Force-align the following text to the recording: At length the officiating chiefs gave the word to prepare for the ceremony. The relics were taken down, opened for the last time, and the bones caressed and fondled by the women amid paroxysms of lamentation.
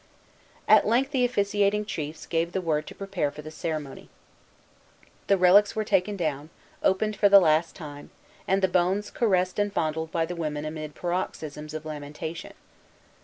At 0.67 0.87
length 0.87 1.11
the 1.11 1.23
officiating 1.23 1.85
chiefs 1.85 2.25
gave 2.25 2.53
the 2.53 2.59
word 2.59 2.87
to 2.87 2.95
prepare 2.95 3.29
for 3.29 3.43
the 3.43 3.51
ceremony. 3.51 4.09
The 5.27 5.37
relics 5.37 5.75
were 5.75 5.83
taken 5.83 6.17
down, 6.17 6.49
opened 6.81 7.15
for 7.15 7.29
the 7.29 7.39
last 7.39 7.75
time, 7.75 8.09
and 8.47 8.63
the 8.63 8.67
bones 8.67 9.11
caressed 9.11 9.59
and 9.59 9.71
fondled 9.71 10.11
by 10.11 10.25
the 10.25 10.35
women 10.35 10.65
amid 10.65 10.95
paroxysms 10.95 11.75
of 11.75 11.85
lamentation. 11.85 12.53